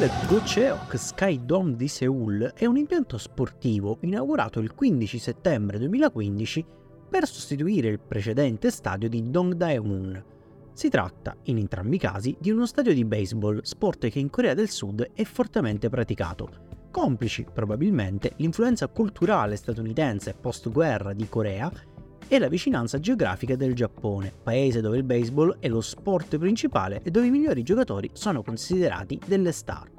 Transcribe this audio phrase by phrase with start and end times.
[0.00, 6.64] Il Gocheok Sky Dome di Seoul è un impianto sportivo inaugurato il 15 settembre 2015
[7.10, 10.24] per sostituire il precedente stadio di Dongdaemun.
[10.72, 14.54] Si tratta, in entrambi i casi, di uno stadio di baseball, sport che in Corea
[14.54, 16.48] del Sud è fortemente praticato,
[16.92, 21.68] complici probabilmente l'influenza culturale statunitense post-guerra di Corea
[22.28, 27.10] e la vicinanza geografica del Giappone, paese dove il baseball è lo sport principale e
[27.10, 29.90] dove i migliori giocatori sono considerati delle star.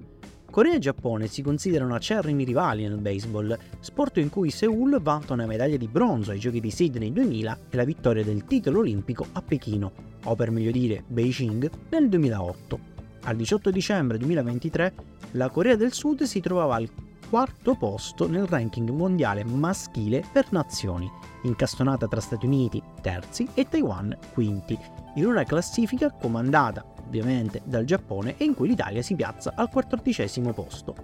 [0.49, 5.45] Corea e Giappone si considerano acerrimi rivali nel baseball, sport in cui Seoul vanta una
[5.45, 9.41] medaglia di bronzo ai Giochi di Sydney 2000 e la vittoria del titolo olimpico a
[9.41, 9.91] Pechino,
[10.23, 12.79] o per meglio dire Beijing, nel 2008.
[13.23, 14.93] Al 18 dicembre 2023
[15.31, 16.89] la Corea del Sud si trovava al
[17.29, 21.09] quarto posto nel ranking mondiale maschile per nazioni,
[21.43, 24.77] incastonata tra Stati Uniti terzi e Taiwan quinti,
[25.15, 30.53] in una classifica comandata ovviamente dal Giappone e in cui l'Italia si piazza al quattordicesimo
[30.53, 30.95] posto.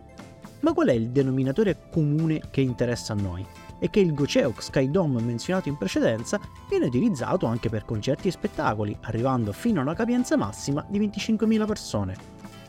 [0.62, 3.46] Ma qual è il denominatore comune che interessa a noi?
[3.78, 8.32] È che il Gocheok Sky Dome menzionato in precedenza viene utilizzato anche per concerti e
[8.32, 12.16] spettacoli, arrivando fino a una capienza massima di 25.000 persone,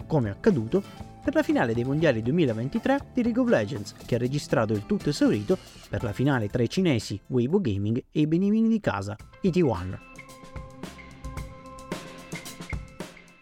[0.06, 4.74] come accaduto per la finale dei mondiali 2023 di League of Legends, che ha registrato
[4.74, 8.78] il tutto esaurito per la finale tra i cinesi Weibo Gaming e i benimini di
[8.78, 9.98] casa, i T1.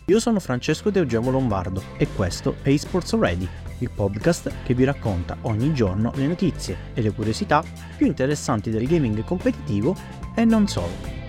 [0.06, 3.46] Io sono Francesco De Eugemo Lombardo e questo è eSports Ready,
[3.80, 7.62] il podcast che vi racconta ogni giorno le notizie e le curiosità
[7.98, 9.94] più interessanti del gaming competitivo
[10.34, 11.23] e non solo.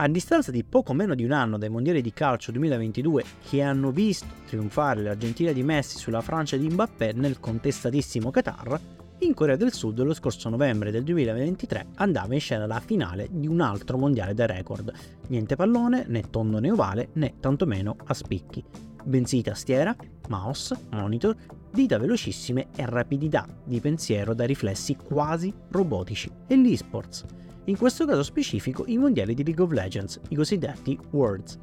[0.00, 3.90] A distanza di poco meno di un anno dai mondiali di calcio 2022 che hanno
[3.90, 8.80] visto trionfare l'Argentina di Messi sulla Francia di Mbappé nel contestatissimo Qatar,
[9.18, 13.46] in Corea del Sud lo scorso novembre del 2023 andava in scena la finale di
[13.46, 14.90] un altro mondiale da record.
[15.28, 18.64] Niente pallone, né tondo né ovale, né tantomeno a spicchi.
[19.04, 19.94] Bensì tastiera,
[20.28, 21.36] mouse, monitor,
[21.70, 26.30] dita velocissime e rapidità di pensiero da riflessi quasi robotici.
[26.46, 27.26] E l'esports.
[27.70, 31.56] In questo caso specifico i mondiali di League of Legends, i cosiddetti Worlds.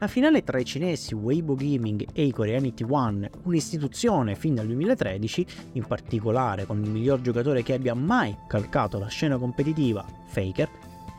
[0.00, 5.46] La finale tra i cinesi Weibo Gaming e i coreani T1, un'istituzione fin dal 2013,
[5.74, 10.68] in particolare con il miglior giocatore che abbia mai calcato la scena competitiva, Faker,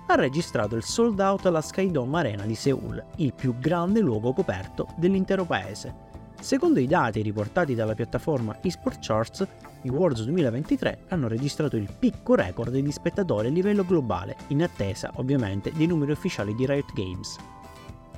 [0.08, 4.88] ha registrato il sold out alla Skydome Arena di Seoul, il più grande luogo coperto
[4.98, 5.96] dell'intero paese.
[6.42, 9.48] Secondo i dati riportati dalla piattaforma eSport Charts,
[9.86, 15.12] i Worlds 2023 hanno registrato il picco record di spettatori a livello globale, in attesa
[15.16, 17.38] ovviamente dei numeri ufficiali di Riot Games.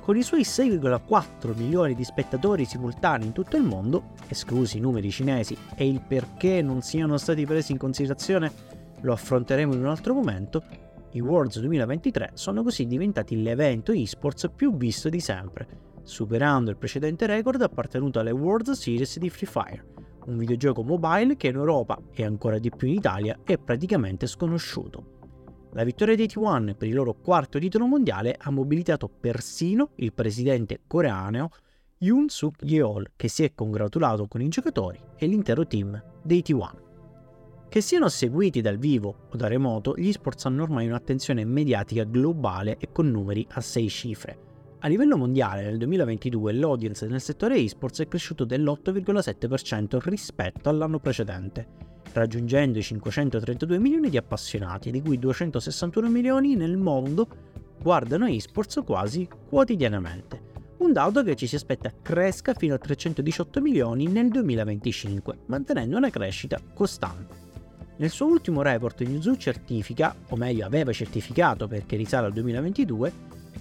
[0.00, 5.10] Con i suoi 6,4 milioni di spettatori simultanei in tutto il mondo, esclusi i numeri
[5.10, 8.50] cinesi e il perché non siano stati presi in considerazione
[9.02, 10.62] lo affronteremo in un altro momento,
[11.12, 15.66] i Worlds 2023 sono così diventati l'evento esports più visto di sempre,
[16.02, 19.84] superando il precedente record appartenuto alle World Series di Free Fire,
[20.28, 25.16] un videogioco mobile che in Europa e ancora di più in Italia è praticamente sconosciuto.
[25.72, 30.80] La vittoria dei T1 per il loro quarto titolo mondiale ha mobilitato persino il presidente
[30.86, 31.50] coreano
[31.98, 36.86] Yoon Suk Yeol, che si è congratulato con i giocatori e l'intero team dei T1.
[37.68, 42.76] Che siano seguiti dal vivo o da remoto, gli sports hanno ormai un'attenzione mediatica globale
[42.78, 44.38] e con numeri a 6 cifre.
[44.80, 51.86] A livello mondiale nel 2022 l'audience nel settore esports è cresciuto dell'8,7% rispetto all'anno precedente
[52.12, 57.28] raggiungendo i 532 milioni di appassionati, di cui 261 milioni nel mondo
[57.80, 60.46] guardano esports quasi quotidianamente.
[60.78, 66.10] Un dato che ci si aspetta cresca fino a 318 milioni nel 2025, mantenendo una
[66.10, 67.46] crescita costante.
[67.96, 73.12] Nel suo ultimo report Newzoo certifica, o meglio aveva certificato perché risale al 2022,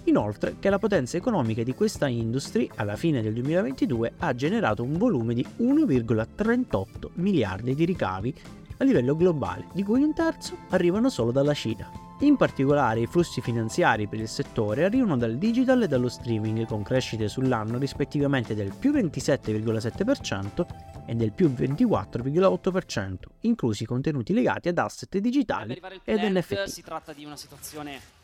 [0.07, 4.97] Inoltre che la potenza economica di questa industry alla fine del 2022 ha generato un
[4.97, 8.34] volume di 1,38 miliardi di ricavi
[8.78, 11.91] a livello globale, di cui un terzo arrivano solo dalla Cina.
[12.22, 16.84] In particolare i flussi finanziari per il settore arrivano dal digital e dallo streaming con
[16.84, 20.66] crescite sull'anno rispettivamente del più 27,7%
[21.05, 26.64] e del più 24,8%, inclusi contenuti legati ad asset digitali ed NFT.
[26.64, 28.16] Si tratta di una situazione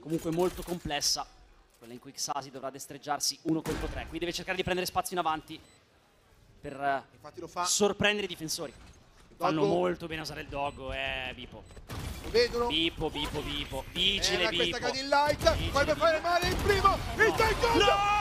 [0.00, 1.26] comunque molto complessa,
[1.78, 4.06] quella in cui Xasi dovrà destreggiarsi uno contro tre.
[4.08, 5.60] Qui deve cercare di prendere spazio in avanti
[6.60, 8.72] per uh, sorprendere i difensori.
[9.36, 11.62] Fanno molto bene a usare il doggo, eh, Bipo.
[12.24, 12.66] Lo vedono?
[12.66, 13.84] Bipo, Bipo, Bipo.
[13.92, 14.78] Vigile, Era Bipo.
[14.78, 17.84] questa Light, poi per fare male il primo, il secondo!
[17.84, 18.17] No!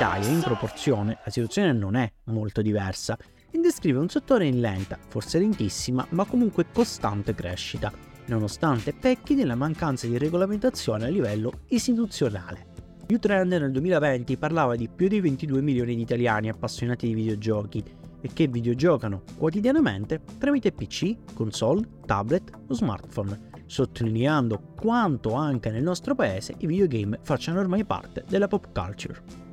[0.00, 3.18] Italia in proporzione la situazione non è molto diversa
[3.50, 7.92] e descrive un settore in lenta, forse lentissima, ma comunque costante crescita,
[8.28, 12.68] nonostante pecchi della mancanza di regolamentazione a livello istituzionale.
[13.10, 17.84] Utrend nel 2020 parlava di più di 22 milioni di italiani appassionati di videogiochi
[18.22, 26.14] e che videogiocano quotidianamente tramite PC, console, tablet o smartphone, sottolineando quanto anche nel nostro
[26.14, 29.49] paese i videogame facciano ormai parte della pop culture.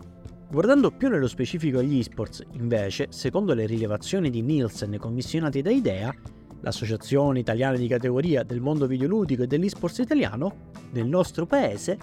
[0.50, 6.16] Guardando più nello specifico agli esports, invece, secondo le rilevazioni di Nielsen commissionate da IDEA,
[6.62, 11.98] l'associazione italiana di categoria del mondo videoludico e dell'esports italiano, nel nostro paese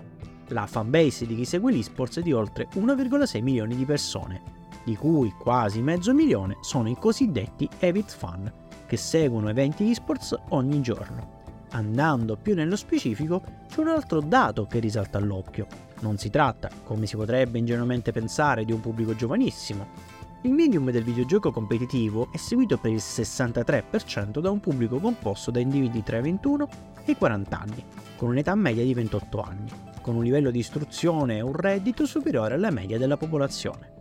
[0.49, 4.43] la fanbase di chi segue l'esports è di oltre 1,6 milioni di persone,
[4.85, 8.53] di cui quasi mezzo milione sono i cosiddetti avid fan,
[8.87, 11.44] che seguono eventi esports ogni giorno.
[11.75, 15.67] Andando più nello specifico, c'è un altro dato che risalta all'occhio.
[16.01, 19.87] Non si tratta, come si potrebbe ingenuamente pensare, di un pubblico giovanissimo.
[20.43, 25.61] Il medium del videogioco competitivo è seguito per il 63% da un pubblico composto da
[25.61, 26.69] individui tra i 21
[27.05, 27.85] e i 40 anni,
[28.17, 32.57] con un'età media di 28 anni con un livello di istruzione e un reddito superiore
[32.57, 33.93] alla media della popolazione.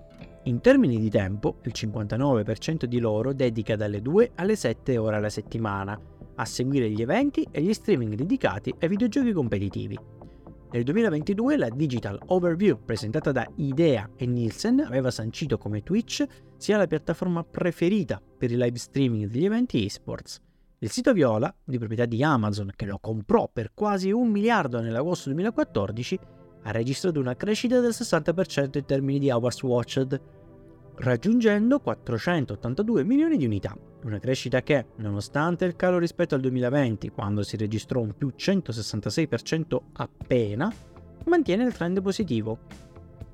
[0.43, 5.29] In termini di tempo, il 59% di loro dedica dalle 2 alle 7 ore alla
[5.29, 5.97] settimana
[6.35, 9.97] a seguire gli eventi e gli streaming dedicati ai videogiochi competitivi.
[10.71, 16.25] Nel 2022 la Digital Overview presentata da IDEA e Nielsen aveva sancito come Twitch
[16.57, 20.41] sia la piattaforma preferita per il live streaming degli eventi esports
[20.83, 25.29] il sito Viola, di proprietà di Amazon, che lo comprò per quasi un miliardo nell'agosto
[25.29, 26.19] 2014,
[26.63, 30.21] ha registrato una crescita del 60% in termini di hours watched,
[30.95, 37.43] raggiungendo 482 milioni di unità, una crescita che, nonostante il calo rispetto al 2020, quando
[37.43, 40.71] si registrò un più 166% appena,
[41.25, 42.59] mantiene il trend positivo,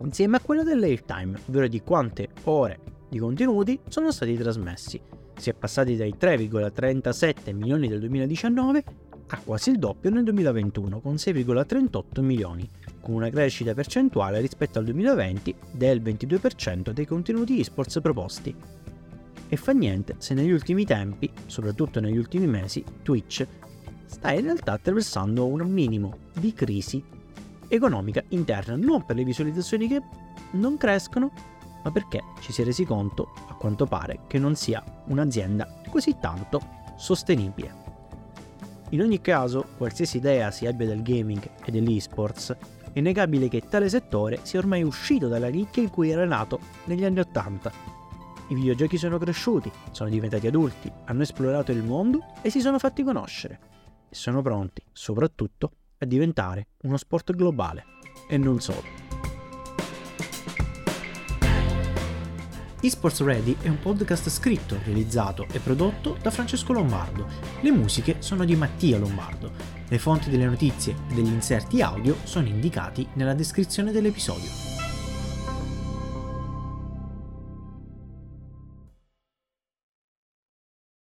[0.01, 2.79] insieme a quello dell'airtime, ovvero di quante ore
[3.09, 5.01] di contenuti sono stati trasmessi,
[5.35, 8.83] si è passati dai 3,37 milioni del 2019
[9.31, 12.67] a quasi il doppio nel 2021 con 6,38 milioni,
[12.99, 18.55] con una crescita percentuale rispetto al 2020 del 22% dei contenuti esports proposti.
[19.47, 23.45] E fa niente se negli ultimi tempi, soprattutto negli ultimi mesi, Twitch
[24.05, 27.03] sta in realtà attraversando un minimo di crisi
[27.67, 30.01] economica interna, non per le visualizzazioni che
[30.51, 31.31] non crescono,
[31.83, 36.17] ma perché ci si è resi conto, a quanto pare, che non sia un'azienda così
[36.19, 36.61] tanto
[36.97, 37.88] sostenibile.
[38.89, 42.55] In ogni caso, qualsiasi idea si abbia del gaming e dell'esports,
[42.91, 47.05] è innegabile che tale settore sia ormai uscito dalla nicchia in cui era nato negli
[47.05, 47.71] anni Ottanta.
[48.47, 53.03] I videogiochi sono cresciuti, sono diventati adulti, hanno esplorato il mondo e si sono fatti
[53.03, 53.59] conoscere.
[54.09, 57.85] E sono pronti, soprattutto, a diventare uno sport globale.
[58.27, 59.08] E non solo.
[62.81, 67.27] eSports Ready è un podcast scritto, realizzato e prodotto da Francesco Lombardo.
[67.61, 69.51] Le musiche sono di Mattia Lombardo.
[69.87, 74.68] Le fonti delle notizie e degli inserti audio sono indicati nella descrizione dell'episodio.